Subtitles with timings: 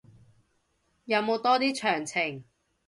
[1.05, 2.43] 有冇多啲詳情